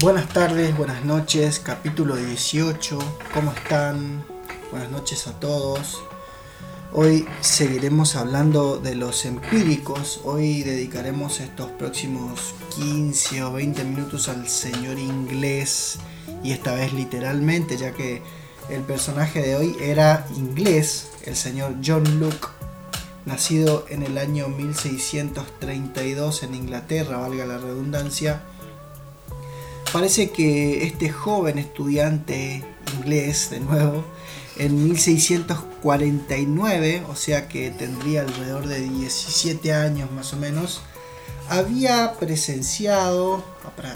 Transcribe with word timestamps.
Buenas 0.00 0.28
tardes, 0.28 0.76
buenas 0.76 1.06
noches, 1.06 1.58
capítulo 1.58 2.14
18. 2.16 2.98
¿Cómo 3.32 3.50
están? 3.50 4.22
Buenas 4.70 4.90
noches 4.90 5.26
a 5.26 5.40
todos. 5.40 6.02
Hoy 6.92 7.26
seguiremos 7.40 8.14
hablando 8.14 8.76
de 8.76 8.94
los 8.94 9.24
empíricos. 9.24 10.20
Hoy 10.24 10.64
dedicaremos 10.64 11.40
estos 11.40 11.70
próximos 11.70 12.54
15 12.76 13.42
o 13.44 13.52
20 13.54 13.84
minutos 13.84 14.28
al 14.28 14.46
señor 14.48 14.98
inglés. 14.98 15.98
Y 16.44 16.52
esta 16.52 16.74
vez 16.74 16.92
literalmente, 16.92 17.78
ya 17.78 17.92
que 17.92 18.22
el 18.68 18.82
personaje 18.82 19.40
de 19.40 19.56
hoy 19.56 19.76
era 19.80 20.26
inglés, 20.36 21.08
el 21.24 21.36
señor 21.36 21.76
John 21.82 22.20
Locke, 22.20 22.48
nacido 23.24 23.86
en 23.88 24.02
el 24.02 24.18
año 24.18 24.48
1632 24.48 26.42
en 26.42 26.54
Inglaterra, 26.54 27.16
valga 27.16 27.46
la 27.46 27.56
redundancia. 27.56 28.42
Parece 29.92 30.30
que 30.30 30.84
este 30.84 31.10
joven 31.10 31.58
estudiante 31.58 32.62
inglés, 32.96 33.50
de 33.50 33.58
nuevo, 33.58 34.04
en 34.56 34.84
1649, 34.84 37.02
o 37.08 37.16
sea 37.16 37.48
que 37.48 37.70
tendría 37.70 38.20
alrededor 38.20 38.68
de 38.68 38.78
17 38.80 39.72
años 39.72 40.08
más 40.12 40.32
o 40.32 40.36
menos, 40.36 40.82
había 41.48 42.12
presenciado 42.20 43.42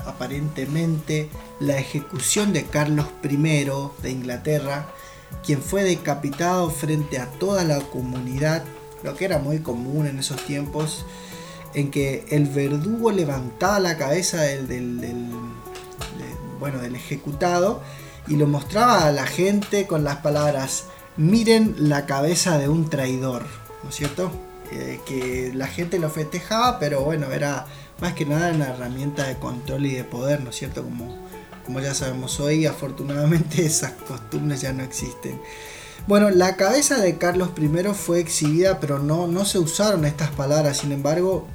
aparentemente 0.05 1.29
la 1.61 1.79
ejecución 1.79 2.53
de 2.53 2.65
Carlos 2.65 3.07
I 3.23 3.37
de 4.03 4.11
Inglaterra, 4.11 4.93
quien 5.45 5.63
fue 5.63 5.85
decapitado 5.85 6.71
frente 6.71 7.19
a 7.19 7.31
toda 7.31 7.63
la 7.63 7.79
comunidad, 7.79 8.65
lo 9.05 9.15
que 9.15 9.27
era 9.27 9.39
muy 9.39 9.61
común 9.61 10.09
en 10.09 10.19
esos 10.19 10.45
tiempos, 10.45 11.07
en 11.75 11.93
que 11.93 12.25
el 12.31 12.47
verdugo 12.47 13.13
levantaba 13.13 13.79
la 13.79 13.97
cabeza 13.97 14.41
del, 14.41 14.67
bueno, 16.65 16.79
del 16.79 16.97
ejecutado 16.97 17.83
y 18.27 18.37
lo 18.37 18.47
mostraba 18.47 19.05
a 19.05 19.13
la 19.13 19.27
gente 19.27 19.87
con 19.87 20.03
las 20.03 20.17
palabras, 20.17 20.85
miren 21.19 21.75
la 21.77 22.07
cabeza 22.07 22.57
de 22.57 22.71
un 22.71 22.89
traidor, 22.89 23.43
¿no 23.83 23.91
es 23.91 23.95
cierto? 23.95 24.31
Eh, 24.73 24.99
que 25.05 25.53
la 25.55 25.67
gente 25.67 25.99
lo 25.99 26.09
festejaba, 26.09 26.79
pero 26.79 27.03
bueno, 27.03 27.31
era 27.33 27.67
más 28.01 28.15
que 28.15 28.25
nada 28.25 28.51
una 28.51 28.69
herramienta 28.69 29.25
de 29.25 29.37
control 29.37 29.85
y 29.85 29.93
de 29.93 30.05
poder, 30.05 30.41
¿no 30.41 30.49
es 30.49 30.57
cierto? 30.57 30.83
Como, 30.83 31.15
como 31.67 31.81
ya 31.81 31.93
sabemos 31.93 32.41
hoy, 32.41 32.65
afortunadamente 32.65 33.67
esas 33.67 33.93
costumbres 33.93 34.63
ya 34.63 34.73
no 34.73 34.85
existen. 34.85 35.39
Bueno, 36.07 36.31
la 36.31 36.57
cabeza 36.57 36.99
de 36.99 37.19
Carlos 37.19 37.51
I 37.61 37.69
fue 37.93 38.21
exhibida, 38.21 38.81
pero 38.81 39.01
no, 39.01 39.27
no 39.27 39.45
se 39.45 39.59
usaron 39.59 40.07
estas 40.07 40.31
palabras, 40.31 40.79
sin 40.79 40.93
embargo, 40.93 41.47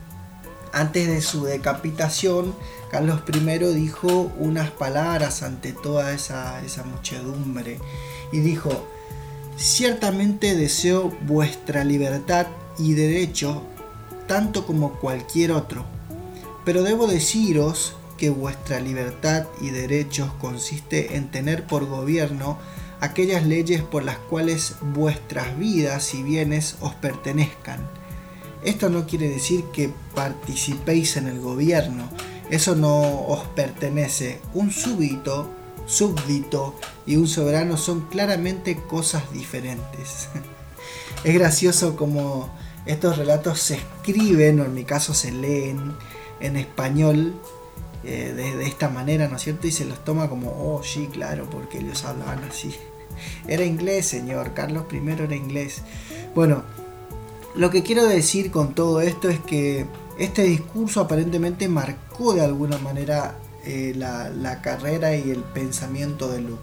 antes 0.71 1.07
de 1.07 1.21
su 1.21 1.45
decapitación, 1.45 2.53
Carlos 2.89 3.21
I 3.27 3.57
dijo 3.75 4.31
unas 4.39 4.71
palabras 4.71 5.43
ante 5.43 5.73
toda 5.73 6.11
esa, 6.11 6.61
muchedumbre 6.85 7.77
y 8.31 8.39
dijo, 8.39 8.87
ciertamente 9.57 10.55
deseo 10.55 11.15
vuestra 11.21 11.83
libertad 11.83 12.47
y 12.79 12.93
derecho 12.93 13.63
tanto 14.27 14.65
como 14.65 14.93
cualquier 14.93 15.51
otro. 15.51 15.85
Pero 16.65 16.83
debo 16.83 17.07
deciros 17.07 17.95
que 18.17 18.29
vuestra 18.29 18.79
libertad 18.79 19.45
y 19.61 19.69
derechos 19.69 20.31
consiste 20.41 21.15
en 21.15 21.29
tener 21.29 21.65
por 21.65 21.85
gobierno 21.85 22.57
aquellas 23.01 23.45
leyes 23.45 23.81
por 23.81 24.03
las 24.03 24.17
cuales 24.17 24.75
vuestras 24.81 25.57
vidas 25.57 26.13
y 26.13 26.23
bienes 26.23 26.75
os 26.81 26.93
pertenezcan. 26.95 27.79
Esto 28.63 28.89
no 28.89 29.07
quiere 29.07 29.29
decir 29.29 29.63
que 29.71 29.93
participéis 30.13 31.15
en 31.15 31.27
el 31.27 31.39
gobierno, 31.39 32.09
eso 32.49 32.76
no 32.76 33.26
os 33.27 33.45
pertenece. 33.55 34.39
Un 34.54 34.71
súbdito, 34.71 35.49
súbdito 35.86 36.76
y 37.05 37.15
un 37.15 37.27
soberano 37.27 37.77
son 37.77 38.02
claramente 38.02 38.76
cosas 38.76 39.32
diferentes. 39.32 40.30
es 41.23 41.33
gracioso 41.33 41.95
como 41.95 42.49
estos 42.86 43.17
relatos 43.17 43.59
se 43.59 43.76
escriben, 43.76 44.59
o 44.59 44.65
en 44.65 44.73
mi 44.73 44.83
caso 44.83 45.14
se 45.14 45.32
leen 45.32 45.93
en 46.39 46.58
español 46.58 47.36
eh, 48.04 48.33
de, 48.36 48.65
esta 48.65 48.89
manera, 48.89 49.27
¿no 49.27 49.36
es 49.36 49.43
cierto? 49.43 49.67
Y 49.67 49.71
se 49.71 49.86
los 49.86 50.04
toma 50.04 50.30
como, 50.30 50.49
oh, 50.49 50.82
sí, 50.83 51.08
claro, 51.11 51.48
porque 51.49 51.80
ellos 51.80 52.04
hablaban 52.05 52.43
así. 52.45 52.73
Era 53.48 53.64
inglés, 53.64 54.08
señor, 54.08 54.54
Carlos 54.54 54.86
I 54.92 54.98
era 55.09 55.36
inglés. 55.36 55.82
Bueno, 56.33 56.64
lo 57.55 57.70
que 57.70 57.83
quiero 57.83 58.05
decir 58.05 58.49
con 58.49 58.73
todo 58.73 59.02
esto 59.02 59.30
es 59.30 59.39
que 59.39 59.86
este 60.17 60.43
discurso 60.43 61.02
aparentemente 61.02 61.67
marcó 61.67 62.08
de 62.19 62.41
alguna 62.41 62.77
manera 62.80 63.35
eh, 63.65 63.93
la, 63.95 64.61
carrera 64.61 65.15
y 65.15 65.31
el 65.31 65.41
pensamiento 65.41 66.30
de 66.30 66.41
Luke. 66.41 66.61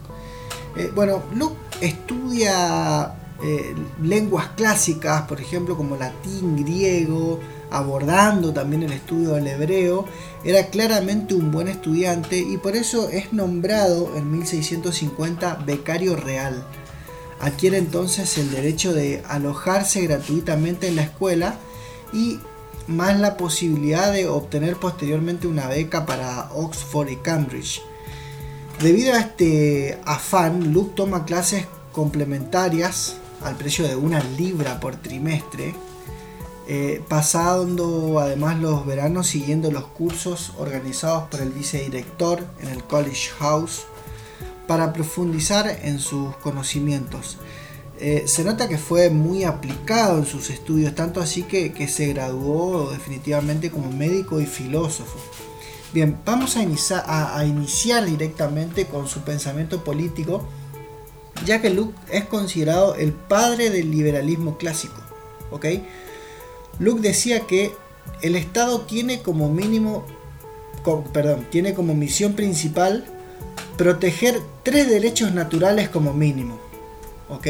Eh, 0.77 0.93
bueno, 0.95 1.23
Luke 1.35 1.57
estudia 1.81 3.15
eh, 3.43 3.75
lenguas 4.03 4.49
clásicas, 4.57 5.23
por 5.23 5.41
ejemplo, 5.41 5.77
como 5.77 5.97
latín, 5.97 6.63
griego, 6.63 7.41
abordando 7.71 8.53
también 8.53 8.83
el 8.83 8.93
estudio 8.93 9.33
del 9.33 9.47
hebreo, 9.47 10.05
era 10.45 10.67
claramente 10.67 11.35
un 11.35 11.51
buen 11.51 11.69
estudiante 11.69 12.39
y 12.39 12.59
por 12.59 12.77
eso 12.77 13.09
es 13.09 13.33
nombrado 13.33 14.15
en 14.15 14.31
1650 14.31 15.63
becario 15.67 16.17
real. 16.17 16.65
Adquiere 17.41 17.79
entonces 17.79 18.37
el 18.39 18.51
derecho 18.51 18.93
de 18.93 19.23
alojarse 19.29 20.03
gratuitamente 20.03 20.89
en 20.89 20.97
la 20.97 21.03
escuela 21.03 21.57
y 22.13 22.39
más 22.87 23.19
la 23.19 23.37
posibilidad 23.37 24.13
de 24.13 24.29
obtener 24.29 24.77
posteriormente 24.77 25.47
una 25.47 25.69
beca 25.69 26.07
para 26.07 26.51
Oxford 26.53 27.09
y 27.09 27.17
Cambridge. 27.17 27.83
Debido 28.81 29.15
a 29.15 29.21
este 29.21 29.99
afán, 30.05 30.73
Luke 30.73 30.93
toma 30.95 31.25
clases 31.25 31.67
complementarias 31.93 33.17
al 33.43 33.57
precio 33.57 33.87
de 33.89 33.97
una 33.97 34.23
libra 34.37 34.81
por 34.81 34.97
trimestre, 34.97 35.75
eh, 36.69 37.03
pasando 37.09 38.19
además 38.19 38.59
los 38.59 38.85
veranos 38.85 39.29
siguiendo 39.29 39.71
los 39.71 39.87
cursos 39.87 40.53
organizados 40.59 41.29
por 41.29 41.41
el 41.41 41.51
vicedirector 41.51 42.45
en 42.61 42.69
el 42.69 42.85
College 42.85 43.31
House 43.39 43.85
para 44.67 44.93
profundizar 44.93 45.79
en 45.83 45.99
sus 45.99 46.37
conocimientos. 46.37 47.39
Eh, 47.99 48.25
se 48.27 48.45
nota 48.45 48.69
que 48.69 48.79
fue 48.79 49.11
muy 49.11 49.45
aplicado 49.45 50.19
en 50.19 50.27
sus 50.27 50.51
estudios, 50.51 50.95
tanto 50.95 51.21
así 51.21 51.43
que, 51.43 51.89
se 51.89 52.09
graduó 52.09 52.91
definitivamente 52.91 53.71
como 53.71 53.91
médico 53.91 54.41
y 54.41 54.47
filósofo. 54.47 55.19
Bien, 55.93 56.19
vamos 56.25 56.57
a 56.57 56.63
iniciar, 56.63 57.05
a 57.07 57.45
iniciar 57.45 58.05
directamente 58.05 58.87
con 58.87 59.09
su 59.09 59.21
pensamiento 59.21 59.83
político 59.83 60.47
ya 61.45 61.61
que 61.61 61.71
Luke 61.71 61.95
es 62.11 62.25
considerado 62.25 62.95
el 62.95 63.13
padre 63.13 63.71
del 63.71 63.91
liberalismo 63.91 64.57
clásico. 64.57 64.97
¿ok? 65.51 65.67
Luke 66.79 67.01
decía 67.01 67.41
que 67.41 67.73
el 68.23 68.37
Estado 68.37 68.83
tiene 68.83 69.21
como 69.21 69.51
mínimo, 69.51 70.05
perdón, 71.13 71.47
tiene 71.51 71.75
como 71.75 71.95
misión 71.95 72.35
principal 72.35 73.05
proteger 73.77 74.41
tres 74.63 74.89
derechos 74.89 75.33
naturales 75.33 75.89
como 75.89 76.13
mínimo. 76.13 76.59
¿ok? 77.29 77.47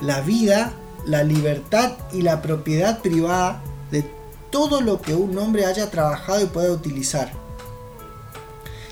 La 0.00 0.20
vida, 0.20 0.72
la 1.06 1.24
libertad 1.24 1.92
y 2.12 2.22
la 2.22 2.42
propiedad 2.42 3.00
privada 3.00 3.62
de 3.90 4.04
todo 4.50 4.80
lo 4.80 5.00
que 5.00 5.14
un 5.14 5.36
hombre 5.38 5.66
haya 5.66 5.90
trabajado 5.90 6.42
y 6.42 6.46
pueda 6.46 6.70
utilizar. 6.70 7.32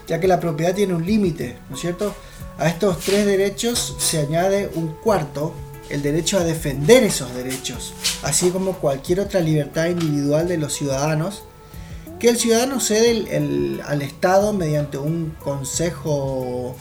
Ya 0.06 0.21
que 0.21 0.28
la 0.28 0.41
propiedad 0.41 0.75
tiene 0.75 0.95
un 0.95 1.05
límite, 1.05 1.59
¿no 1.69 1.77
es 1.77 1.83
cierto? 1.83 2.15
A 2.59 2.69
estos 2.69 3.00
tres 3.00 3.27
derechos 3.27 3.97
se 3.99 4.19
añade 4.19 4.71
un 4.75 4.89
cuarto, 4.89 5.53
el 5.91 6.03
derecho 6.03 6.39
a 6.39 6.45
defender 6.45 7.03
esos 7.04 7.34
derechos, 7.34 7.92
así 8.22 8.51
como 8.51 8.75
cualquier 8.75 9.21
otra 9.21 9.41
libertad 9.41 9.86
individual 9.86 10.48
de 10.48 10.59
los 10.59 10.72
ciudadanos, 10.75 11.42
que 12.19 12.28
el 12.28 12.39
ciudadano 12.39 12.81
cede 12.81 13.81
al 13.84 14.03
Estado 14.03 14.53
mediante 14.53 14.97
un 14.97 15.36
consejo 15.39 16.75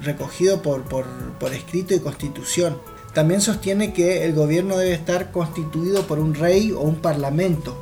recogido 0.00 0.62
por, 0.62 0.84
por 0.84 1.52
escrito 1.52 1.94
y 1.94 2.00
constitución. 2.00 2.78
También 3.14 3.42
sostiene 3.42 3.92
que 3.92 4.24
el 4.24 4.34
gobierno 4.34 4.78
debe 4.78 4.94
estar 4.94 5.30
constituido 5.32 6.06
por 6.06 6.18
un 6.18 6.34
rey 6.34 6.72
o 6.72 6.80
un 6.80 6.96
parlamento. 6.96 7.76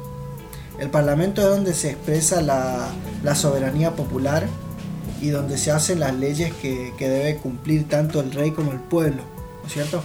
El 0.81 0.91
parlamento 0.91 1.43
es 1.43 1.49
donde 1.49 1.75
se 1.75 1.91
expresa 1.91 2.41
la, 2.43 3.35
soberanía 3.35 3.95
popular 3.95 4.49
y 5.21 5.29
donde 5.29 5.59
se 5.59 5.71
hacen 5.71 6.01
las 6.01 6.15
leyes 6.15 6.53
que, 6.55 6.93
debe 6.99 7.37
cumplir 7.37 7.87
tanto 7.89 8.21
el 8.21 8.33
rey 8.33 8.51
como 8.51 8.73
el 8.73 8.81
pueblo, 8.81 9.23
¿no 9.61 9.67
es 9.67 9.73
cierto? 9.73 10.03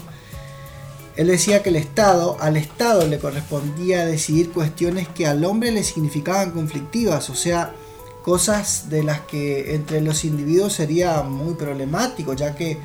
Él 1.16 1.28
decía 1.28 1.64
que 1.64 1.70
el 1.70 1.78
Estado, 1.78 2.38
al 2.42 2.58
Estado 2.58 3.08
le 3.08 3.20
correspondía 3.20 4.06
decidir 4.06 4.52
cuestiones 4.52 5.08
que 5.08 5.26
al 5.26 5.46
hombre 5.46 5.72
le 5.72 5.84
significaban 5.84 6.52
conflictivas, 6.52 7.30
o 7.30 7.36
sea, 7.36 7.74
cosas 8.22 8.90
de 8.90 9.02
las 9.02 9.22
que 9.22 9.76
entre 9.76 10.02
los 10.02 10.26
individuos 10.26 10.74
sería 10.74 11.22
muy 11.22 11.54
problemático, 11.54 12.34
ya 12.34 12.56
que 12.56 12.78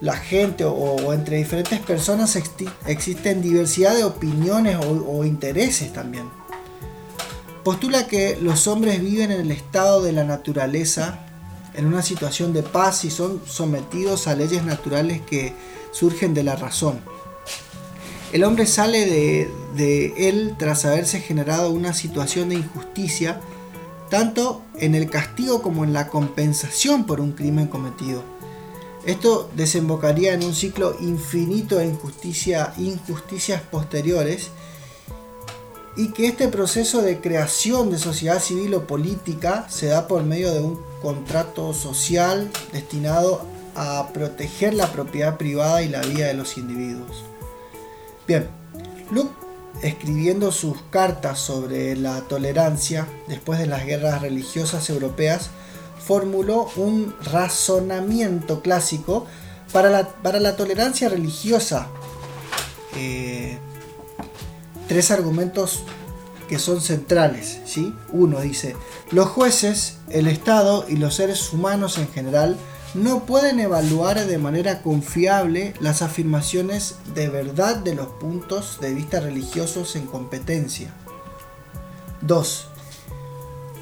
la 0.00 0.16
gente 0.16 0.64
o, 0.64 1.12
entre 1.12 1.38
diferentes 1.38 1.80
personas 1.80 2.36
existen 2.36 3.42
diversidad 3.42 3.94
de 3.94 4.04
opiniones 4.04 4.76
o 4.80 5.24
intereses 5.24 5.92
también. 5.92 6.28
Postula 7.64 8.06
que 8.06 8.36
los 8.36 8.66
hombres 8.66 9.00
viven 9.00 9.32
en 9.32 9.40
el 9.40 9.50
estado 9.50 10.02
de 10.02 10.12
la 10.12 10.24
naturaleza 10.24 11.20
en 11.72 11.86
una 11.86 12.02
situación 12.02 12.52
de 12.52 12.62
paz 12.62 13.04
y 13.06 13.10
son 13.10 13.40
sometidos 13.46 14.28
a 14.28 14.36
leyes 14.36 14.64
naturales 14.64 15.22
que 15.22 15.54
surgen 15.90 16.34
de 16.34 16.42
la 16.42 16.56
razón. 16.56 17.00
El 18.32 18.44
hombre 18.44 18.66
sale 18.66 19.06
de, 19.76 20.28
él 20.28 20.56
tras 20.58 20.84
haberse 20.84 21.20
generado 21.20 21.70
una 21.70 21.94
situación 21.94 22.50
de 22.50 22.56
injusticia, 22.56 23.40
tanto 24.10 24.62
en 24.78 24.94
el 24.94 25.08
castigo 25.08 25.62
como 25.62 25.84
en 25.84 25.92
la 25.92 26.08
compensación 26.08 27.06
por 27.06 27.20
un 27.20 27.32
crimen 27.32 27.68
cometido. 27.68 28.22
Esto 29.06 29.50
desembocaría 29.54 30.32
en 30.32 30.44
un 30.44 30.54
ciclo 30.54 30.96
infinito 31.00 31.76
de 31.76 31.86
injusticia, 31.86 32.72
injusticias 32.78 33.60
posteriores 33.62 34.48
y 35.96 36.08
que 36.12 36.26
este 36.26 36.48
proceso 36.48 37.02
de 37.02 37.20
creación 37.20 37.90
de 37.90 37.98
sociedad 37.98 38.40
civil 38.40 38.74
o 38.74 38.86
política 38.86 39.66
se 39.68 39.86
da 39.86 40.08
por 40.08 40.24
medio 40.24 40.52
de 40.52 40.60
un 40.60 40.80
contrato 41.02 41.74
social 41.74 42.50
destinado 42.72 43.42
a 43.76 44.08
proteger 44.12 44.74
la 44.74 44.90
propiedad 44.90 45.36
privada 45.36 45.82
y 45.82 45.88
la 45.88 46.00
vida 46.00 46.26
de 46.26 46.34
los 46.34 46.56
individuos. 46.56 47.24
Bien, 48.26 48.48
Luke 49.10 49.44
escribiendo 49.82 50.50
sus 50.50 50.80
cartas 50.90 51.38
sobre 51.38 51.96
la 51.96 52.22
tolerancia 52.22 53.06
después 53.28 53.58
de 53.58 53.66
las 53.66 53.84
guerras 53.84 54.22
religiosas 54.22 54.88
europeas, 54.88 55.50
formuló 56.06 56.70
un 56.76 57.14
razonamiento 57.22 58.60
clásico 58.60 59.26
para 59.72 59.90
la, 59.90 60.08
para 60.08 60.40
la 60.40 60.56
tolerancia 60.56 61.08
religiosa. 61.08 61.88
Eh, 62.96 63.58
tres 64.86 65.10
argumentos 65.10 65.82
que 66.48 66.58
son 66.58 66.80
centrales. 66.80 67.60
¿sí? 67.64 67.94
Uno 68.12 68.40
dice, 68.40 68.76
los 69.10 69.28
jueces, 69.28 69.96
el 70.10 70.26
Estado 70.26 70.84
y 70.88 70.96
los 70.96 71.14
seres 71.14 71.52
humanos 71.52 71.98
en 71.98 72.08
general 72.08 72.56
no 72.94 73.24
pueden 73.24 73.58
evaluar 73.58 74.24
de 74.24 74.38
manera 74.38 74.82
confiable 74.82 75.74
las 75.80 76.02
afirmaciones 76.02 76.96
de 77.14 77.28
verdad 77.28 77.76
de 77.76 77.94
los 77.94 78.06
puntos 78.06 78.78
de 78.80 78.94
vista 78.94 79.20
religiosos 79.20 79.96
en 79.96 80.06
competencia. 80.06 80.94
2. 82.20 82.68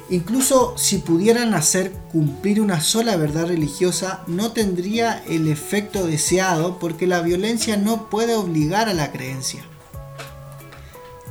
Incluso 0.09 0.77
si 0.77 0.97
pudieran 0.97 1.53
hacer 1.53 1.93
cumplir 2.11 2.61
una 2.61 2.81
sola 2.81 3.15
verdad 3.15 3.47
religiosa, 3.47 4.23
no 4.27 4.51
tendría 4.51 5.23
el 5.27 5.47
efecto 5.47 6.05
deseado 6.05 6.77
porque 6.77 7.07
la 7.07 7.21
violencia 7.21 7.77
no 7.77 8.09
puede 8.09 8.35
obligar 8.35 8.89
a 8.89 8.93
la 8.93 9.11
creencia. 9.11 9.63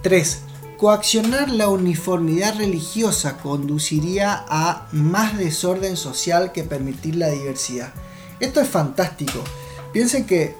3. 0.03 0.41
Coaccionar 0.79 1.49
la 1.51 1.69
uniformidad 1.69 2.57
religiosa 2.57 3.39
conduciría 3.39 4.45
a 4.49 4.89
más 4.91 5.39
desorden 5.39 5.97
social 5.97 6.51
que 6.51 6.65
permitir 6.65 7.17
la 7.17 7.29
diversidad. 7.29 7.93
Esto 8.41 8.61
es 8.61 8.69
fantástico. 8.69 9.45
Piensen 9.93 10.25
que 10.25 10.57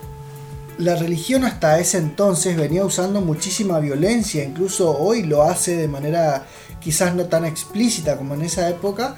la 0.79 0.97
religión 0.97 1.45
hasta 1.45 1.79
ese 1.79 1.99
entonces 1.99 2.57
venía 2.57 2.85
usando 2.85 3.21
muchísima 3.21 3.79
violencia, 3.79 4.45
incluso 4.45 4.97
hoy 4.99 5.23
lo 5.23 5.43
hace 5.43 5.77
de 5.77 5.89
manera 5.89 6.47
quizás 6.81 7.15
no 7.15 7.27
tan 7.27 7.45
explícita 7.45 8.17
como 8.17 8.35
en 8.35 8.43
esa 8.43 8.69
época, 8.69 9.17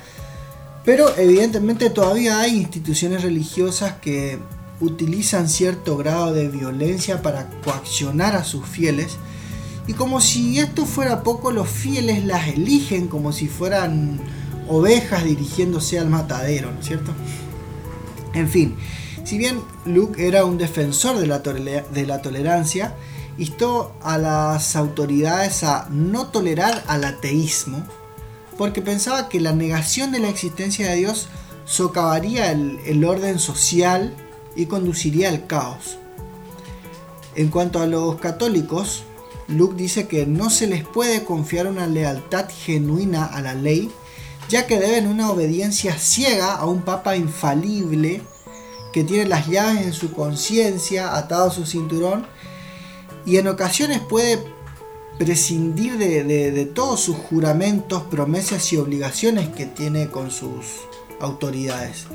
pero 0.84 1.16
evidentemente 1.16 1.90
todavía 1.90 2.40
hay 2.40 2.56
instituciones 2.56 3.22
religiosas 3.22 3.94
que 4.02 4.38
utilizan 4.80 5.48
cierto 5.48 5.96
grado 5.96 6.32
de 6.34 6.48
violencia 6.48 7.22
para 7.22 7.48
coaccionar 7.64 8.36
a 8.36 8.44
sus 8.44 8.66
fieles. 8.66 9.16
Y 9.86 9.94
como 9.94 10.20
si 10.20 10.58
esto 10.58 10.84
fuera 10.84 11.22
poco, 11.22 11.50
los 11.50 11.68
fieles 11.68 12.24
las 12.24 12.48
eligen 12.48 13.08
como 13.08 13.32
si 13.32 13.48
fueran 13.48 14.20
ovejas 14.68 15.24
dirigiéndose 15.24 15.98
al 15.98 16.08
matadero, 16.08 16.72
¿no 16.72 16.80
es 16.80 16.86
cierto? 16.86 17.12
En 18.34 18.48
fin, 18.48 18.76
si 19.24 19.38
bien 19.38 19.62
Luke 19.86 20.26
era 20.28 20.44
un 20.44 20.58
defensor 20.58 21.18
de 21.18 21.26
la, 21.26 22.22
tolerancia, 22.22 22.94
instó 23.38 23.94
a 24.02 24.18
las 24.18 24.76
autoridades 24.76 25.64
a 25.64 25.88
no 25.90 26.26
tolerar 26.28 26.84
al 26.86 27.04
ateísmo, 27.04 27.82
porque 28.58 28.82
pensaba 28.82 29.28
que 29.28 29.40
la 29.40 29.52
negación 29.52 30.12
de 30.12 30.20
la 30.20 30.28
existencia 30.28 30.90
de 30.90 30.96
Dios 30.96 31.28
socavaría 31.64 32.52
el, 32.52 33.04
orden 33.04 33.38
social 33.38 34.14
y 34.54 34.66
conduciría 34.66 35.30
al 35.30 35.46
caos. 35.46 35.96
En 37.34 37.48
cuanto 37.48 37.80
a 37.80 37.86
los 37.86 38.16
católicos, 38.16 39.04
Luke 39.48 39.74
dice 39.74 40.06
que 40.06 40.26
no 40.26 40.50
se 40.50 40.66
les 40.66 40.84
puede 40.86 41.24
confiar 41.24 41.66
una 41.66 41.86
lealtad 41.86 42.48
genuina 42.48 43.24
a 43.24 43.40
la 43.40 43.54
ley, 43.54 43.90
ya 44.50 44.66
que 44.66 44.78
deben 44.78 45.08
una 45.08 45.30
obediencia 45.30 45.98
ciega 45.98 46.54
a 46.54 46.66
un 46.66 46.82
papa 46.82 47.16
infalible 47.16 48.22
que 48.94 49.02
tiene 49.02 49.28
las 49.28 49.48
llaves 49.48 49.82
en 49.82 49.92
su 49.92 50.12
conciencia 50.12 51.16
atado 51.16 51.48
a 51.48 51.52
su 51.52 51.66
cinturón 51.66 52.24
y 53.26 53.38
en 53.38 53.48
ocasiones 53.48 53.98
puede 53.98 54.38
prescindir 55.18 55.98
de, 55.98 56.64
todos 56.66 57.00
sus 57.00 57.16
juramentos, 57.16 58.04
promesas 58.04 58.72
y 58.72 58.76
obligaciones 58.76 59.48
que 59.48 59.66
tiene 59.66 60.10
con 60.10 60.30
sus 60.30 60.82
autoridades. 61.18 62.06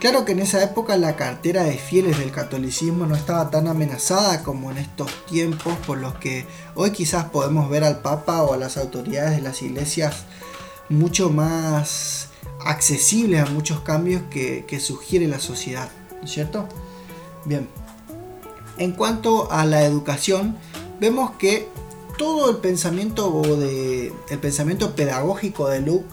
Claro 0.00 0.24
que 0.24 0.32
en 0.32 0.40
esa 0.40 0.64
época 0.64 0.96
la 0.96 1.14
cartera 1.14 1.62
de 1.62 1.78
fieles 1.78 2.18
del 2.18 2.32
catolicismo 2.32 3.06
no 3.06 3.14
estaba 3.14 3.48
tan 3.50 3.68
amenazada 3.68 4.42
como 4.42 4.72
en 4.72 4.78
estos 4.78 5.08
tiempos, 5.26 5.74
por 5.86 5.98
los 5.98 6.16
que 6.16 6.44
hoy 6.74 6.90
quizás 6.90 7.26
podemos 7.26 7.70
ver 7.70 7.84
al 7.84 8.00
Papa 8.00 8.42
o 8.42 8.52
a 8.52 8.56
las 8.56 8.76
autoridades 8.78 9.36
de 9.36 9.42
las 9.42 9.62
iglesias 9.62 10.24
mucho 10.88 11.30
más 11.30 12.30
accesibles 12.64 13.42
a 13.42 13.46
muchos 13.46 13.80
cambios 13.82 14.22
que, 14.28 14.80
sugiere 14.80 15.28
la 15.28 15.38
sociedad, 15.38 15.88
¿no 16.26 16.28
es 16.28 16.34
cierto? 16.34 16.68
Bien, 17.44 17.68
en 18.78 18.90
cuanto 18.90 19.52
a 19.52 19.64
la 19.64 19.84
educación, 19.84 20.56
vemos 20.98 21.30
que 21.38 21.68
todo 22.18 22.50
el 22.50 22.56
pensamiento, 22.56 23.42
de, 23.42 24.12
el 24.28 24.38
pensamiento 24.40 24.96
pedagógico 24.96 25.68
de 25.68 25.82
Luke 25.82 26.04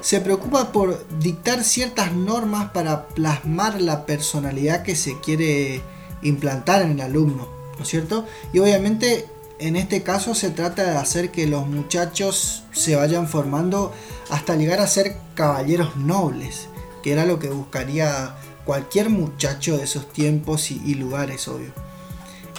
se 0.00 0.20
preocupa 0.20 0.72
por 0.72 1.06
dictar 1.18 1.62
ciertas 1.62 2.14
normas 2.14 2.70
para 2.70 3.08
plasmar 3.08 3.82
la 3.82 4.06
personalidad 4.06 4.82
que 4.82 4.96
se 4.96 5.20
quiere 5.20 5.82
implantar 6.22 6.80
en 6.80 6.92
el 6.92 7.02
alumno, 7.02 7.46
¿no 7.76 7.82
es 7.82 7.88
cierto? 7.88 8.24
Y 8.54 8.60
obviamente 8.60 9.26
en 9.58 9.76
este 9.76 10.02
caso 10.02 10.34
se 10.34 10.48
trata 10.48 10.84
de 10.84 10.96
hacer 10.96 11.30
que 11.30 11.46
los 11.46 11.66
muchachos 11.66 12.64
se 12.72 12.96
vayan 12.96 13.28
formando 13.28 13.92
hasta 14.30 14.56
llegar 14.56 14.80
a 14.80 14.86
ser 14.86 15.18
caballeros 15.34 15.96
nobles, 15.96 16.68
que 17.02 17.12
era 17.12 17.26
lo 17.26 17.38
que 17.38 17.50
buscaría 17.50 18.36
cualquier 18.70 19.10
muchacho 19.10 19.76
de 19.76 19.82
esos 19.82 20.12
tiempos 20.12 20.70
y 20.70 20.94
lugares, 20.94 21.48
obvio. 21.48 21.72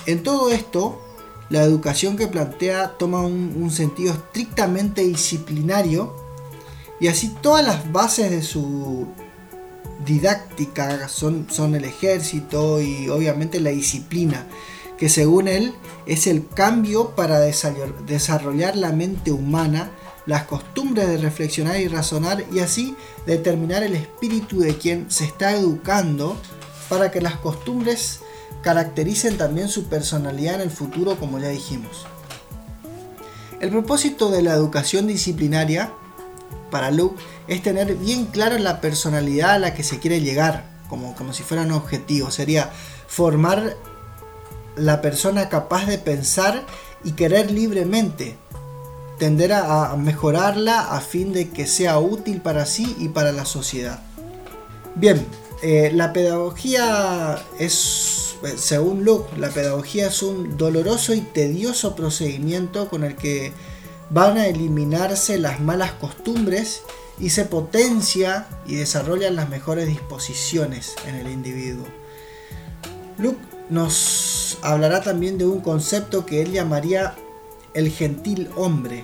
En 0.06 0.24
todo 0.24 0.52
esto, 0.52 1.02
la 1.50 1.64
educación 1.64 2.18
que 2.18 2.28
plantea 2.28 2.98
toma 2.98 3.22
un, 3.22 3.72
sentido 3.72 4.12
estrictamente 4.12 5.04
disciplinario 5.04 6.14
y 7.00 7.08
así 7.08 7.34
todas 7.42 7.66
las 7.66 7.94
bases 7.94 8.30
de 8.30 8.42
su 8.42 9.08
didáctica 10.06 11.08
son, 11.08 11.48
son 11.50 11.76
el 11.76 11.86
ejército 11.86 12.82
y 12.82 13.08
obviamente 13.08 13.62
la 13.62 13.70
disciplina, 13.70 14.48
que 14.98 15.08
según 15.08 15.48
él 15.48 15.74
es 16.08 16.28
el 16.28 16.46
cambio 16.46 17.12
para 17.16 17.40
desarrollar 17.40 18.76
la 18.76 18.92
mente 18.92 19.32
humana, 19.32 19.92
las 20.26 20.44
costumbres 20.44 21.08
de 21.08 21.18
reflexionar 21.18 21.80
y 21.80 21.88
razonar 21.88 22.44
y 22.52 22.60
así 22.60 22.96
determinar 23.26 23.84
el 23.84 23.96
espíritu 23.96 24.60
de 24.60 24.78
quien 24.78 25.10
se 25.10 25.26
está 25.26 25.54
educando 25.54 26.38
para 26.90 27.12
que 27.12 27.22
las 27.22 27.36
costumbres 27.38 28.20
caractericen 28.62 29.38
también 29.38 29.70
su 29.70 29.86
personalidad 29.86 30.56
en 30.56 30.62
el 30.62 30.72
futuro, 30.72 31.18
como 31.18 31.40
ya 31.40 31.50
dijimos. 31.50 32.06
El 33.60 33.70
propósito 33.70 34.30
de 34.30 34.42
la 34.42 34.54
educación 34.54 35.08
disciplinaria 35.08 35.94
para 36.70 36.92
Luke 36.92 37.22
es 37.48 37.62
tener 37.62 37.96
bien 37.96 38.26
clara 38.26 38.58
la 38.60 38.82
personalidad 38.82 39.52
a 39.52 39.60
la 39.60 39.74
que 39.74 39.84
se 39.84 40.00
quiere 40.00 40.22
llegar, 40.22 40.66
como, 40.90 41.16
como 41.16 41.34
si 41.34 41.44
fuera 41.44 41.64
un 41.64 41.72
objetivo. 41.72 42.32
Sería 42.32 42.72
formar 43.08 43.76
la 44.76 45.02
persona 45.02 45.50
capaz 45.50 45.86
de 45.86 45.98
pensar 45.98 46.66
y 47.04 47.12
querer 47.12 47.52
libremente, 47.52 48.38
tender 49.22 49.54
a, 49.54 49.96
mejorarla 49.98 50.80
a 50.80 51.00
fin 51.00 51.32
de 51.32 51.52
que 51.52 51.68
sea 51.68 52.00
útil 52.00 52.42
para 52.42 52.66
sí 52.66 52.96
y 52.98 53.10
para 53.10 53.32
la 53.32 53.46
sociedad. 53.46 54.00
Bien, 54.96 55.24
eh, 55.62 55.92
la 55.94 56.12
pedagogía 56.12 57.40
es 57.60 58.36
según 58.58 59.06
Luke, 59.06 59.38
la 59.38 59.52
pedagogía 59.52 60.08
es 60.08 60.24
un 60.24 60.58
doloroso 60.58 61.14
y 61.14 61.22
tedioso 61.22 61.96
procedimiento 61.96 62.90
con 62.90 63.04
el 63.04 63.16
que 63.16 63.54
van 64.10 64.40
a 64.40 64.48
eliminarse 64.48 65.38
las 65.38 65.60
malas 65.60 65.92
costumbres 65.92 66.82
y 67.20 67.30
se 67.30 67.46
potencia 67.46 68.48
y 68.66 68.74
desarrollan 68.74 69.36
las 69.36 69.50
mejores 69.50 69.86
disposiciones 69.86 70.96
en 71.08 71.14
el 71.14 71.30
individuo. 71.30 71.86
Luke 73.20 73.38
nos 73.70 74.58
hablará 74.64 75.02
también 75.02 75.38
de 75.38 75.46
un 75.46 75.62
concepto 75.62 76.26
que 76.26 76.42
él 76.42 76.52
llamaría 76.52 77.14
el 77.74 77.92
gentil 77.92 78.50
hombre. 78.56 79.04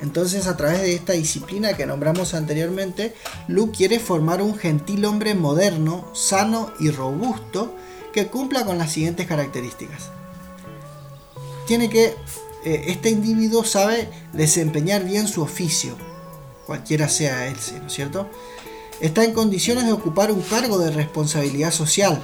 Entonces, 0.00 0.46
a 0.46 0.56
través 0.56 0.80
de 0.80 0.94
esta 0.94 1.12
disciplina 1.12 1.76
que 1.76 1.86
nombramos 1.86 2.32
anteriormente, 2.32 3.14
Luke 3.48 3.76
quiere 3.76 3.98
formar 3.98 4.40
un 4.40 4.56
gentil 4.56 5.04
hombre 5.04 5.34
moderno, 5.34 6.08
sano 6.14 6.72
y 6.80 6.90
robusto 6.90 7.74
que 8.12 8.28
cumpla 8.28 8.64
con 8.64 8.78
las 8.78 8.92
siguientes 8.92 9.26
características. 9.26 10.10
Tiene 11.66 11.90
que, 11.90 12.16
eh, 12.64 12.84
este 12.86 13.10
individuo 13.10 13.62
sabe 13.62 14.10
desempeñar 14.32 15.04
bien 15.04 15.28
su 15.28 15.42
oficio, 15.42 15.96
cualquiera 16.66 17.08
sea 17.08 17.46
él, 17.46 17.56
¿no 17.80 17.86
es 17.86 17.92
cierto? 17.92 18.26
Está 19.00 19.24
en 19.24 19.32
condiciones 19.32 19.86
de 19.86 19.92
ocupar 19.92 20.32
un 20.32 20.42
cargo 20.42 20.78
de 20.78 20.90
responsabilidad 20.90 21.72
social. 21.72 22.22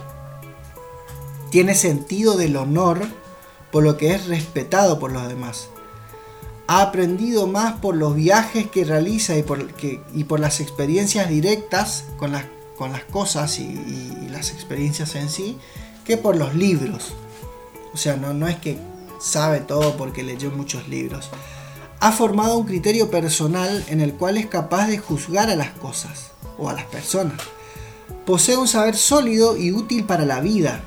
Tiene 1.51 1.75
sentido 1.75 2.37
del 2.37 2.57
honor, 2.57 3.07
por 3.77 3.85
lo 3.85 3.99
que 3.99 4.15
es 4.15 4.27
respetado 4.27 4.99
por 4.99 5.13
los 5.13 5.29
demás 5.29 5.69
ha 6.67 6.81
aprendido 6.81 7.47
más 7.47 7.75
por 7.75 7.95
los 7.95 8.17
viajes 8.17 8.71
que 8.71 8.87
realiza 8.87 9.37
y 9.37 9.43
por, 9.43 10.41
las 10.41 10.61
experiencias 10.61 11.29
directas 11.29 12.05
con 12.17 12.33
las, 12.33 12.47
con 12.79 12.91
las 12.91 13.05
cosas 13.05 13.59
y, 13.59 14.29
las 14.31 14.51
experiencias 14.53 15.15
en 15.15 15.29
sí 15.29 15.59
que 16.07 16.17
por 16.17 16.39
los 16.39 16.55
libros. 16.55 17.13
O 17.93 17.99
sea, 17.99 18.17
no, 18.17 18.33
no 18.33 18.49
es 18.49 18.57
que 18.57 18.79
sabe 19.21 19.61
todo 19.61 19.99
porque 19.99 20.23
leyó 20.23 20.51
muchos 20.51 20.89
libros. 20.89 21.29
Ha 22.01 22.13
formado 22.13 22.57
un 22.57 22.65
criterio 22.65 23.11
personal 23.11 23.85
en 23.89 24.01
el 24.01 24.15
cual 24.15 24.39
es 24.39 24.47
capaz 24.47 24.87
de 24.87 24.97
juzgar 24.97 25.51
a 25.51 25.57
las 25.57 25.73
cosas 25.73 26.31
o 26.57 26.71
a 26.71 26.73
las 26.73 26.87
personas. 26.87 27.43
Posee 28.25 28.57
un 28.57 28.69
saber 28.69 28.97
sólido 28.97 29.55
y 29.55 29.71
útil 29.71 30.05
para 30.05 30.25
la 30.25 30.41
vida. 30.41 30.81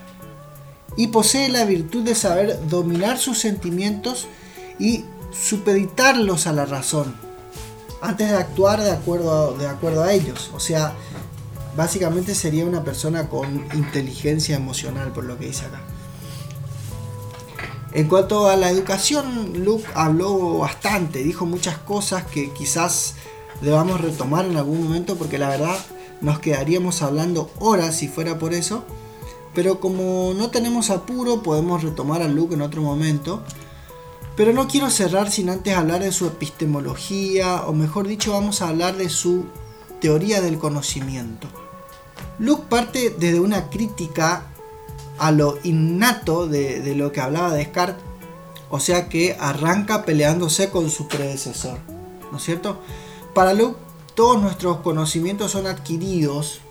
Y 0.99 1.07
posee 1.07 1.47
la 1.47 1.63
virtud 1.63 2.03
de 2.03 2.13
saber 2.13 2.59
dominar 2.67 3.17
sus 3.17 3.39
sentimientos 3.39 4.27
y 4.79 5.05
supeditarlos 5.31 6.45
a 6.45 6.51
la 6.51 6.65
razón 6.65 7.15
antes 8.01 8.29
de 8.29 8.35
actuar 8.35 8.81
de 8.81 8.91
acuerdo 8.91 9.55
a, 9.55 9.57
de 9.57 9.67
acuerdo 9.67 10.03
a 10.03 10.11
ellos. 10.11 10.51
O 10.53 10.59
sea, 10.59 10.93
básicamente 11.77 12.35
sería 12.35 12.65
una 12.65 12.83
persona 12.83 13.29
con 13.29 13.65
inteligencia 13.73 14.57
emocional, 14.57 15.13
por 15.13 15.23
lo 15.23 15.37
que 15.37 15.47
dice 15.47 15.67
acá. 15.67 15.79
En 17.93 18.09
cuanto 18.09 18.49
a 18.49 18.57
la 18.57 18.69
educación, 18.69 19.63
Luke 19.63 19.85
habló 19.95 20.57
bastante, 20.57 21.23
dijo 21.23 21.45
muchas 21.45 21.77
cosas 21.77 22.25
que 22.25 22.51
quizás 22.51 23.15
debamos 23.61 24.01
retomar 24.01 24.45
en 24.45 24.57
algún 24.57 24.83
momento 24.83 25.15
porque 25.15 25.37
la 25.37 25.47
verdad 25.47 25.77
nos 26.19 26.39
quedaríamos 26.39 27.01
hablando 27.01 27.49
horas 27.59 27.95
si 27.95 28.09
fuera 28.09 28.37
por 28.37 28.53
eso. 28.53 28.83
Pero 29.53 29.79
como 29.79 30.33
no 30.35 30.49
tenemos 30.49 30.89
apuro, 30.89 31.41
podemos 31.41 31.83
retomar 31.83 32.21
a 32.21 32.27
Luke 32.27 32.53
en 32.53 32.61
otro 32.61 32.81
momento. 32.81 33.41
Pero 34.35 34.53
no 34.53 34.67
quiero 34.67 34.89
cerrar 34.89 35.31
sin 35.31 35.49
antes 35.49 35.75
hablar 35.75 36.01
de 36.01 36.11
su 36.11 36.25
epistemología, 36.25 37.63
o 37.67 37.73
mejor 37.73 38.07
dicho, 38.07 38.31
vamos 38.31 38.61
a 38.61 38.69
hablar 38.69 38.95
de 38.95 39.09
su 39.09 39.45
teoría 39.99 40.41
del 40.41 40.57
conocimiento. 40.57 41.47
Luke 42.37 42.63
parte 42.69 43.13
desde 43.17 43.41
una 43.41 43.69
crítica 43.69 44.45
a 45.17 45.31
lo 45.31 45.57
innato 45.63 46.47
de, 46.47 46.95
lo 46.95 47.11
que 47.11 47.19
hablaba 47.19 47.53
Descartes, 47.53 48.03
o 48.69 48.79
sea 48.79 49.09
que 49.09 49.35
arranca 49.39 50.05
peleándose 50.05 50.69
con 50.69 50.89
su 50.89 51.07
predecesor, 51.07 51.79
¿no 52.31 52.37
es 52.37 52.43
cierto? 52.43 52.79
Para 53.33 53.53
Luke, 53.53 53.77
todos 54.15 54.41
nuestros 54.41 54.77
conocimientos 54.77 55.51
son 55.51 55.67
adquiridos, 55.67 56.61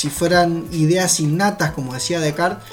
si 0.00 0.08
fueran 0.08 0.66
ideas 0.72 1.20
innatas, 1.20 1.72
como 1.72 1.92
decía 1.92 2.20
Descartes, 2.20 2.64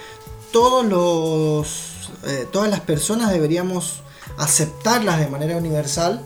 todos 0.53 0.85
los 0.85 2.09
eh, 2.23 2.47
todas 2.53 2.69
las 2.69 2.79
personas 2.79 3.33
deberíamos 3.33 4.01
aceptarlas 4.37 5.19
de 5.19 5.27
manera 5.27 5.57
universal 5.57 6.23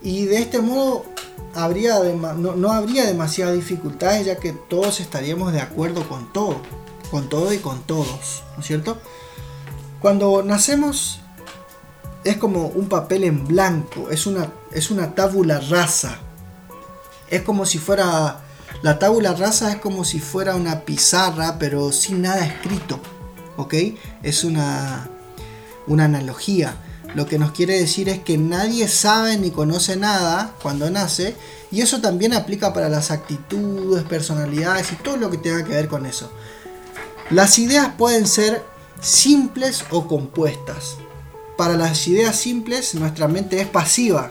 y 0.00 0.26
de 0.26 0.38
este 0.38 0.60
modo 0.60 1.04
habría 1.56 1.98
no, 1.98 2.70
habría 2.72 3.04
demasiadas 3.04 3.56
dificultades 3.56 4.26
ya 4.26 4.36
que 4.36 4.52
todos 4.52 5.00
estaríamos 5.00 5.52
de 5.52 5.60
acuerdo 5.60 6.08
con 6.08 6.32
todo, 6.32 6.62
con 7.10 7.28
todo 7.28 7.52
y 7.52 7.58
con 7.58 7.82
todos, 7.82 8.44
¿no 8.54 8.60
es 8.60 8.66
cierto? 8.66 8.96
Cuando 10.00 10.44
nacemos 10.44 11.18
es 12.22 12.36
como 12.36 12.68
un 12.68 12.88
papel 12.88 13.24
en 13.24 13.44
blanco, 13.44 14.08
es 14.08 14.24
una, 14.24 14.52
es 14.70 14.92
una 14.92 15.16
tábula 15.16 15.58
rasa, 15.58 16.20
es 17.28 17.42
como 17.42 17.66
si 17.66 17.78
fuera, 17.78 18.44
la 18.82 18.98
tábula 18.98 19.34
rasa 19.34 19.72
es 19.72 19.76
como 19.76 20.04
si 20.04 20.20
fuera 20.20 20.54
una 20.54 20.82
pizarra 20.82 21.58
pero 21.58 21.92
sin 21.92 22.22
nada 22.22 22.44
escrito, 22.44 23.00
¿ok? 23.56 23.74
Es 24.22 24.44
una, 24.44 25.08
una 25.86 26.04
analogía. 26.04 26.76
Lo 27.14 27.26
que 27.26 27.38
nos 27.38 27.52
quiere 27.52 27.78
decir 27.78 28.08
es 28.08 28.20
que 28.20 28.36
nadie 28.36 28.86
sabe 28.86 29.36
ni 29.38 29.50
conoce 29.50 29.96
nada 29.96 30.54
cuando 30.62 30.90
nace 30.90 31.34
y 31.70 31.80
eso 31.80 32.00
también 32.00 32.34
aplica 32.34 32.72
para 32.72 32.88
las 32.88 33.10
actitudes, 33.10 34.04
personalidades 34.04 34.92
y 34.92 34.96
todo 34.96 35.16
lo 35.16 35.30
que 35.30 35.38
tenga 35.38 35.64
que 35.64 35.72
ver 35.72 35.88
con 35.88 36.06
eso. 36.06 36.30
Las 37.30 37.58
ideas 37.58 37.92
pueden 37.96 38.26
ser 38.26 38.62
simples 39.00 39.84
o 39.90 40.06
compuestas. 40.06 40.96
Para 41.56 41.76
las 41.76 42.06
ideas 42.06 42.36
simples 42.36 42.94
nuestra 42.94 43.26
mente 43.26 43.60
es 43.60 43.66
pasiva, 43.66 44.30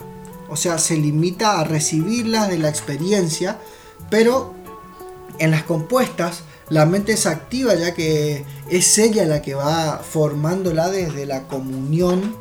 o 0.49 0.55
sea, 0.55 0.77
se 0.77 0.95
limita 0.95 1.59
a 1.59 1.63
recibirlas 1.63 2.47
de 2.47 2.57
la 2.57 2.69
experiencia, 2.69 3.59
pero 4.09 4.53
en 5.39 5.51
las 5.51 5.63
compuestas 5.63 6.43
la 6.69 6.85
mente 6.85 7.13
es 7.13 7.25
activa 7.25 7.75
ya 7.75 7.93
que 7.93 8.43
es 8.69 8.97
ella 8.97 9.25
la 9.25 9.41
que 9.41 9.55
va 9.55 9.99
formándola 9.99 10.89
desde 10.89 11.25
la 11.25 11.47
comunión 11.47 12.35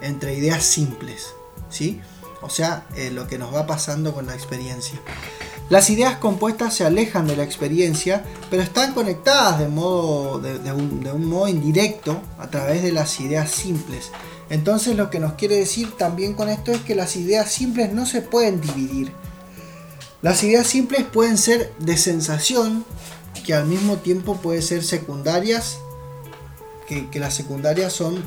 entre 0.00 0.34
ideas 0.34 0.62
simples, 0.62 1.34
¿sí? 1.68 2.00
O 2.40 2.50
sea, 2.50 2.86
eh, 2.94 3.10
lo 3.10 3.26
que 3.26 3.38
nos 3.38 3.52
va 3.52 3.66
pasando 3.66 4.14
con 4.14 4.26
la 4.26 4.34
experiencia. 4.34 5.00
Las 5.70 5.90
ideas 5.90 6.16
compuestas 6.16 6.74
se 6.74 6.84
alejan 6.84 7.26
de 7.26 7.36
la 7.36 7.42
experiencia, 7.42 8.24
pero 8.48 8.62
están 8.62 8.94
conectadas 8.94 9.58
de, 9.58 9.68
modo, 9.68 10.38
de, 10.38 10.72
un, 10.72 11.02
de 11.02 11.12
un 11.12 11.26
modo 11.26 11.48
indirecto 11.48 12.22
a 12.38 12.48
través 12.48 12.82
de 12.82 12.92
las 12.92 13.20
ideas 13.20 13.50
simples. 13.50 14.10
Entonces 14.50 14.96
lo 14.96 15.10
que 15.10 15.20
nos 15.20 15.34
quiere 15.34 15.56
decir 15.56 15.94
también 15.96 16.34
con 16.34 16.48
esto 16.48 16.72
es 16.72 16.80
que 16.80 16.94
las 16.94 17.16
ideas 17.16 17.50
simples 17.50 17.92
no 17.92 18.06
se 18.06 18.22
pueden 18.22 18.60
dividir. 18.60 19.12
Las 20.20 20.42
ideas 20.42 20.66
simples 20.66 21.04
pueden 21.04 21.38
ser 21.38 21.72
de 21.78 21.96
sensación, 21.96 22.84
que 23.46 23.54
al 23.54 23.66
mismo 23.66 23.98
tiempo 23.98 24.36
pueden 24.36 24.62
ser 24.62 24.82
secundarias, 24.82 25.78
que, 26.88 27.20
las 27.20 27.34
secundarias 27.34 27.92
son 27.92 28.24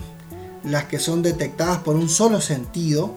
las 0.63 0.85
que 0.85 0.99
son 0.99 1.21
detectadas 1.21 1.79
por 1.79 1.95
un 1.95 2.07
solo 2.07 2.39
sentido, 2.39 3.13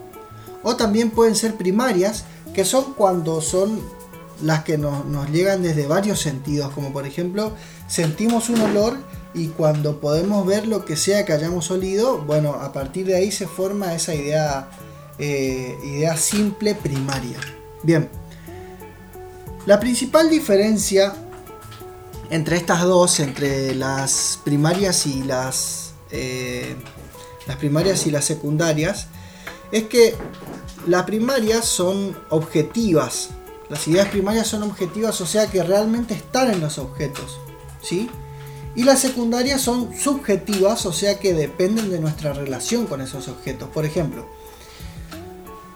o 0.64 0.74
también 0.74 1.10
pueden 1.10 1.36
ser 1.36 1.54
primarias, 1.54 2.24
que 2.52 2.64
son 2.64 2.94
cuando 2.94 3.40
son 3.40 3.80
las 4.42 4.64
que 4.64 4.76
nos, 4.76 5.04
llegan 5.30 5.62
desde 5.62 5.86
varios 5.86 6.20
sentidos, 6.20 6.72
como 6.72 6.92
por 6.92 7.06
ejemplo 7.06 7.52
sentimos 7.86 8.48
un 8.48 8.60
olor 8.60 8.96
y 9.34 9.48
cuando 9.48 10.00
podemos 10.00 10.44
ver 10.46 10.66
lo 10.66 10.84
que 10.84 10.96
sea 10.96 11.24
que 11.24 11.32
hayamos 11.32 11.70
olido, 11.70 12.18
bueno, 12.18 12.54
a 12.54 12.72
partir 12.72 13.06
de 13.06 13.14
ahí 13.14 13.30
se 13.30 13.46
forma 13.46 13.94
esa 13.94 14.14
idea, 14.14 14.68
eh, 15.18 15.78
idea 15.84 16.16
simple 16.16 16.74
primaria. 16.74 17.38
Bien, 17.82 18.08
la 19.66 19.80
principal 19.80 20.28
diferencia 20.28 21.14
entre 22.30 22.56
estas 22.56 22.82
dos, 22.82 23.20
entre 23.20 23.74
las 23.74 24.40
primarias 24.44 25.06
y 25.06 25.22
las, 25.22 25.92
eh, 26.10 26.76
las 27.46 27.56
primarias 27.56 28.06
y 28.06 28.10
las 28.10 28.24
secundarias, 28.24 29.08
es 29.72 29.84
que 29.84 30.14
las 30.86 31.04
primarias 31.04 31.64
son 31.64 32.16
objetivas. 32.30 33.30
Las 33.68 33.88
ideas 33.88 34.08
primarias 34.08 34.46
son 34.46 34.62
objetivas, 34.62 35.20
o 35.20 35.26
sea 35.26 35.46
que 35.46 35.62
realmente 35.62 36.14
están 36.14 36.50
en 36.50 36.60
los 36.60 36.78
objetos, 36.78 37.38
¿sí? 37.82 38.10
Y 38.76 38.82
las 38.82 39.00
secundarias 39.00 39.60
son 39.60 39.94
subjetivas, 39.96 40.84
o 40.84 40.92
sea 40.92 41.18
que 41.18 41.32
dependen 41.32 41.90
de 41.90 42.00
nuestra 42.00 42.32
relación 42.32 42.86
con 42.86 43.00
esos 43.00 43.28
objetos. 43.28 43.68
Por 43.70 43.84
ejemplo, 43.84 44.26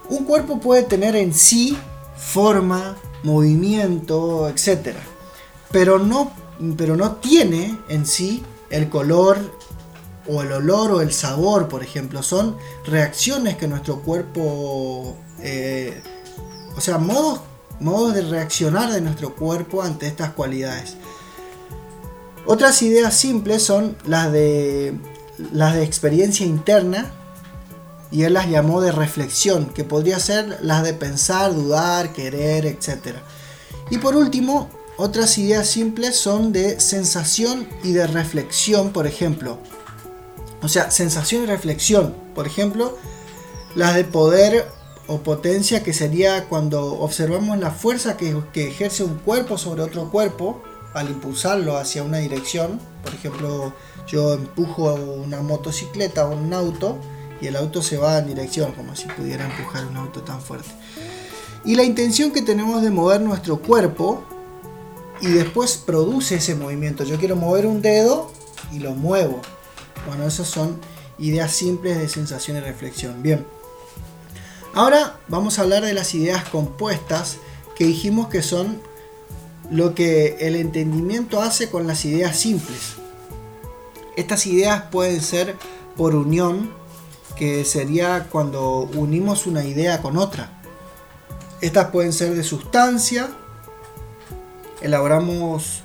un 0.09 0.25
cuerpo 0.25 0.61
puede 0.61 0.83
tener 0.83 1.16
en 1.16 1.33
sí 1.33 1.78
forma, 2.16 2.97
movimiento, 3.22 4.48
etc 4.48 4.96
pero 5.70 5.98
no, 5.98 6.32
pero 6.76 6.96
no 6.96 7.16
tiene 7.16 7.78
en 7.88 8.06
sí 8.06 8.42
el 8.70 8.88
color 8.88 9.38
o 10.26 10.42
el 10.42 10.52
olor 10.52 10.92
o 10.92 11.00
el 11.00 11.12
sabor, 11.12 11.68
por 11.68 11.82
ejemplo. 11.82 12.22
Son 12.22 12.56
reacciones 12.87 13.56
que 13.56 13.68
nuestro 13.68 14.00
cuerpo, 14.00 15.16
eh, 15.40 16.00
o 16.76 16.80
sea, 16.80 16.98
modos, 16.98 17.40
modos 17.80 18.14
de 18.14 18.22
reaccionar 18.22 18.92
de 18.92 19.00
nuestro 19.00 19.34
cuerpo 19.34 19.82
ante 19.82 20.06
estas 20.06 20.32
cualidades. 20.32 20.96
Otras 22.46 22.80
ideas 22.82 23.14
simples 23.14 23.62
son 23.62 23.96
las 24.06 24.32
de, 24.32 24.94
las 25.52 25.75
de 25.75 25.84
experiencia 25.84 26.46
interna, 26.46 27.12
y 28.11 28.23
él 28.23 28.35
las 28.35 28.49
llamó 28.49 28.81
de 28.81 28.93
reflexión, 28.93 29.67
que 29.67 29.85
podría 29.85 30.19
ser 30.19 30.59
las 30.62 30.83
de 30.83 30.95
pensar, 30.95 31.55
dudar, 31.55 32.12
querer, 32.12 32.67
etc. 32.67 33.17
Y 33.91 33.99
por 33.99 34.17
último, 34.17 34.71
otras 34.97 35.37
ideas 35.38 35.69
simples 35.69 36.17
son 36.17 36.53
de 36.53 36.81
sensación 36.81 37.69
y 37.85 37.93
de 37.93 38.07
reflexión, 38.07 38.93
por 38.93 39.07
ejemplo. 39.07 39.59
O 40.62 40.69
sea, 40.69 40.91
sensación 40.91 41.45
y 41.45 41.47
reflexión. 41.47 42.15
Por 42.35 42.47
ejemplo, 42.47 42.97
las 43.75 43.95
de 43.95 44.05
poder 44.05 44.67
o 45.07 45.19
potencia, 45.19 45.83
que 45.83 45.93
sería 45.93 46.47
cuando 46.47 46.99
observamos 47.00 47.59
la 47.59 47.71
fuerza 47.71 48.17
que, 48.17 48.37
que 48.53 48.69
ejerce 48.69 49.05
un 49.05 49.19
cuerpo 49.19 49.57
sobre 49.57 49.83
otro 49.83 50.11
cuerpo 50.11 50.62
al 50.95 51.11
impulsarlo 51.11 51.77
hacia 51.77 52.03
una 52.03 52.19
dirección. 52.19 52.81
Por 53.05 53.15
ejemplo, 53.15 53.73
yo 54.07 54.35
empujo 54.35 54.95
una 54.95 55.43
motocicleta 55.43 56.27
o 56.27 56.35
un 56.35 56.53
auto 56.53 56.99
y 57.40 57.47
el 57.47 57.57
auto 57.57 57.83
se 57.83 57.97
va 57.97 58.18
en 58.18 58.28
dirección, 58.28 58.73
como 58.73 58.97
si 58.97 59.07
pudiera 59.09 59.45
empujar 59.45 59.87
un 59.87 59.97
auto 59.97 60.23
tan 60.23 60.40
fuerte. 60.40 60.68
Y 61.64 61.75
la 61.75 61.85
intención 61.85 62.30
que 62.30 62.42
tenemos 62.42 62.83
de 62.83 62.90
mover 62.90 63.21
nuestro 63.21 63.61
cuerpo 63.61 64.25
y 65.21 65.28
después 65.28 65.76
produce 65.76 66.37
ese 66.37 66.54
movimiento. 66.54 67.04
Yo 67.04 67.18
quiero 67.18 67.37
mover 67.37 67.66
un 67.66 67.83
dedo 67.83 68.30
y 68.73 68.78
lo 68.78 68.92
muevo. 68.92 69.40
Bueno, 70.07 70.26
esas 70.26 70.49
son 70.49 70.78
ideas 71.18 71.52
simples 71.52 71.99
de 71.99 72.09
sensación 72.09 72.57
y 72.57 72.61
reflexión. 72.61 73.23
Bien. 73.23 73.45
Ahora 74.75 75.18
vamos 75.28 75.59
a 75.59 75.62
hablar 75.62 75.85
de 75.85 75.92
las 75.92 76.14
ideas 76.14 76.49
compuestas 76.49 77.38
que 77.76 77.85
dijimos 77.85 78.28
que 78.28 78.42
son 78.42 78.80
lo 79.71 79.95
que 79.95 80.37
el 80.40 80.57
entendimiento 80.57 81.42
hace 81.42 81.68
con 81.68 81.87
las 81.87 82.04
ideas 82.04 82.37
simples. 82.38 82.95
Estas 84.16 84.47
ideas 84.47 84.85
pueden 84.90 85.21
ser 85.21 85.57
por 85.97 86.14
unión, 86.14 86.73
que 87.38 87.64
sería 87.64 88.26
cuando 88.30 88.90
unimos 88.95 89.47
una 89.47 89.64
idea 89.64 90.02
con 90.02 90.16
otra. 90.16 90.61
Estas 91.61 91.87
pueden 91.87 92.12
ser 92.12 92.35
de 92.35 92.42
sustancia. 92.42 93.30
Elaboramos, 94.80 95.83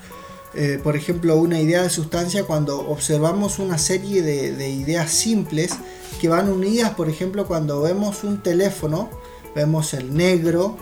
eh, 0.55 0.79
por 0.83 0.95
ejemplo, 0.95 1.35
una 1.35 1.59
idea 1.59 1.83
de 1.83 1.89
sustancia 1.89 2.43
cuando 2.45 2.79
observamos 2.89 3.59
una 3.59 3.77
serie 3.77 4.21
de, 4.21 4.69
ideas 4.69 5.11
simples 5.11 5.73
que 6.19 6.27
van 6.27 6.49
unidas, 6.49 6.91
por 6.91 7.09
ejemplo, 7.09 7.45
cuando 7.45 7.81
vemos 7.81 8.23
un 8.23 8.41
teléfono, 8.41 9.09
vemos 9.55 9.93
el 9.93 10.15
negro, 10.15 10.77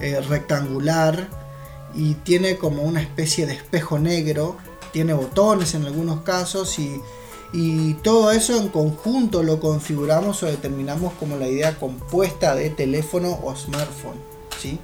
eh, 0.00 0.20
rectangular, 0.20 1.28
y 1.94 2.14
tiene 2.14 2.58
como 2.58 2.82
una 2.82 3.00
especie 3.00 3.46
de 3.46 3.54
espejo 3.54 3.98
negro, 3.98 4.56
tiene 4.92 5.14
botones 5.14 5.74
en 5.74 5.84
algunos 5.84 6.20
casos 6.20 6.78
y, 7.52 7.94
todo 7.94 8.30
eso 8.32 8.56
en 8.56 8.68
conjunto 8.68 9.42
lo 9.42 9.60
configuramos 9.60 10.42
o 10.42 10.46
determinamos 10.46 11.12
como 11.14 11.36
la 11.36 11.48
idea 11.48 11.78
compuesta 11.78 12.54
de 12.54 12.70
teléfono 12.70 13.38
o 13.42 13.54
smartphone. 13.54 14.18
¿sí? 14.60 14.78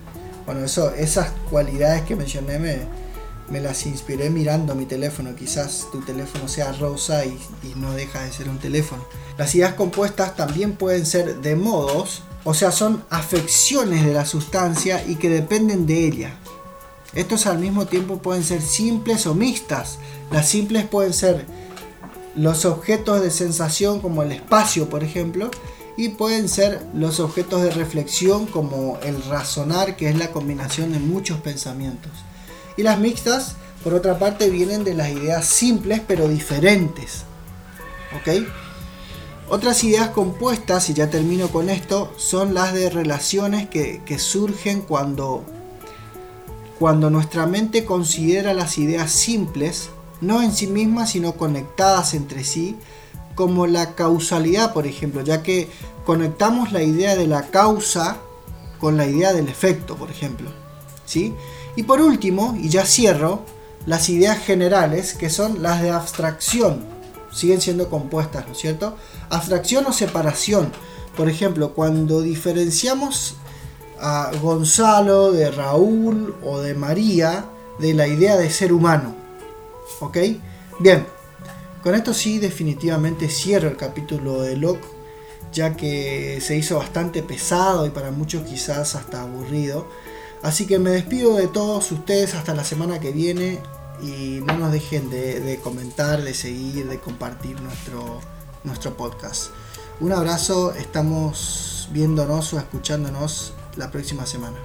Bueno, 0.47 0.65
eso, 0.65 0.93
esas 0.95 1.31
cualidades 1.51 2.03
que 2.03 2.17
mencioné 2.17 2.59
me, 2.59 2.79
me 3.51 3.61
las 3.61 3.87
inspiré 3.87 4.31
mirando 4.31 4.75
mi 4.75 4.87
teléfono. 4.87 5.35
Quizás 5.35 5.89
tu 5.93 6.01
teléfono 6.01 6.49
sea 6.49 6.73
rosa 6.73 7.25
y, 7.25 7.39
y, 7.63 7.75
no 7.77 7.93
deja 7.93 8.23
de 8.23 8.33
ser 8.33 8.49
un 8.49 8.59
teléfono. 8.59 9.05
Las 9.37 9.55
ideas 9.55 9.75
compuestas 9.75 10.37
también 10.37 10.73
pueden 10.73 11.07
ser 11.07 11.41
de 11.41 11.57
modos, 11.57 12.23
o 12.45 12.55
sea, 12.55 12.73
son 12.73 13.05
afecciones 13.11 14.05
de 14.05 14.15
la 14.15 14.25
sustancia 14.25 15.05
y 15.07 15.17
que 15.17 15.29
dependen 15.29 15.87
de 15.87 16.07
ella. 16.07 16.35
Estos 17.15 17.47
al 17.47 17.59
mismo 17.59 17.87
tiempo 17.87 18.19
pueden 18.19 18.43
ser 18.43 18.63
simples 18.63 19.27
o 19.27 19.35
mixtas. 19.35 19.99
Las 20.31 20.49
simples 20.49 20.87
pueden 20.87 21.13
ser 21.13 21.45
los 22.35 22.65
objetos 22.65 23.21
de 23.21 23.31
sensación 23.31 24.01
como 24.01 24.23
el 24.23 24.33
espacio, 24.33 24.89
por 24.89 25.05
ejemplo, 25.05 25.51
y 25.97 26.11
pueden 26.11 26.49
ser 26.49 26.87
los 26.95 27.21
objetos 27.21 27.63
de 27.63 27.71
reflexión 27.71 28.47
como 28.47 28.99
el 29.03 29.23
razonar, 29.25 29.97
que 29.97 30.09
es 30.09 30.17
la 30.17 30.31
combinación 30.31 30.93
de 30.93 30.99
muchos 30.99 31.41
pensamientos. 31.41 32.13
Y 32.77 32.83
las 32.83 32.99
mixtas, 32.99 33.57
por 33.85 33.95
otra 33.95 34.19
parte, 34.19 34.49
vienen 34.49 34.85
de 34.85 34.95
las 34.95 35.11
ideas 35.11 35.47
simples 35.47 36.01
pero 36.07 36.29
diferentes. 36.29 37.25
¿Ok? 38.17 38.47
Otras 39.51 39.85
ideas 39.85 40.11
compuestas, 40.11 40.89
y 40.89 40.95
ya 40.95 41.11
termino 41.11 41.49
con 41.49 41.69
esto, 41.69 42.13
son 42.17 42.55
las 42.55 42.73
de 42.73 42.89
relaciones 42.89 43.69
que, 43.69 44.01
que 44.07 44.19
surgen 44.19 44.81
cuando 44.81 45.45
cuando 46.83 47.11
nuestra 47.11 47.47
mente 47.47 47.85
considera 47.85 48.55
las 48.55 48.77
ideas 48.77 49.13
simples, 49.13 49.91
no 50.23 50.41
en 50.41 50.53
sí 50.53 50.69
mismas, 50.69 51.11
sino 51.11 51.35
conectadas 51.35 52.15
entre 52.15 52.45
sí, 52.45 52.77
como 53.35 53.67
la 53.67 53.95
causalidad, 53.95 54.73
por 54.73 54.87
ejemplo, 54.87 55.21
ya 55.21 55.43
que 55.43 55.69
conectamos 56.07 56.73
la 56.73 56.83
idea 56.83 57.17
de 57.17 57.27
la 57.27 57.49
causa 57.49 58.19
con 58.79 58.97
la 58.97 59.07
idea 59.07 59.33
del 59.33 59.49
efecto, 59.49 59.97
por 59.97 60.11
ejemplo. 60.11 60.51
¿sí? 61.05 61.35
Y 61.77 61.83
por 61.83 62.01
último, 62.01 62.57
y 62.59 62.69
ya 62.69 62.87
cierro, 62.87 63.43
las 63.85 64.09
ideas 64.09 64.39
generales, 64.39 65.15
que 65.15 65.29
son 65.29 65.63
las 65.63 65.83
de 65.83 65.91
abstracción, 65.91 66.85
siguen 67.33 67.61
siendo 67.61 67.91
compuestas, 67.91 68.47
¿no 68.47 68.53
es 68.53 68.59
cierto? 68.59 68.97
Abstracción 69.29 69.87
o 69.87 69.93
separación. 69.93 70.71
Por 71.17 71.29
ejemplo, 71.29 71.73
cuando 71.75 72.23
diferenciamos 72.23 73.37
a 74.01 74.31
Gonzalo, 74.41 75.33
de 75.33 75.51
Raúl 75.51 76.35
o 76.45 76.61
de 76.61 76.75
María 76.75 77.47
de 77.79 77.95
la 77.95 78.07
idea 78.07 78.37
de 78.37 78.51
ser 78.51 78.73
humano. 78.73 79.22
¿Ok? 80.03 80.19
Bien, 80.81 81.07
con 81.81 81.95
esto 81.95 82.13
sí 82.13 82.41
definitivamente 82.41 83.29
cierro 83.29 83.69
el 83.69 83.77
capítulo 83.77 84.43
de 84.43 84.57
Locke, 84.57 84.85
ya 85.53 85.77
que 85.77 86.41
se 86.41 86.57
hizo 86.57 86.79
bastante 86.79 87.23
pesado 87.23 87.87
y 87.87 87.91
para 87.91 88.11
muchos 88.11 88.43
quizás 88.43 88.97
hasta 88.97 89.23
aburrido. 89.23 89.87
Así 90.43 90.67
que 90.67 90.81
me 90.81 90.91
despido 90.91 91.37
de 91.37 91.47
todos 91.47 91.93
ustedes 91.93 92.35
hasta 92.35 92.53
la 92.53 92.65
semana 92.65 92.99
que 92.99 93.13
viene 93.13 93.61
y 94.03 94.41
no 94.45 94.59
nos 94.59 94.73
dejen 94.73 95.09
de, 95.09 95.39
de 95.39 95.59
comentar, 95.59 96.21
de 96.21 96.35
seguir, 96.35 96.89
de 96.89 96.99
compartir 96.99 97.61
nuestro, 97.61 98.21
nuestro 98.65 98.97
podcast. 98.97 99.51
Un 100.01 100.11
abrazo, 100.11 100.75
estamos 100.75 101.89
viéndonos 101.93 102.53
o 102.55 102.59
escuchándonos 102.59 103.53
la 103.77 103.93
próxima 103.93 104.27
semana. 104.27 104.57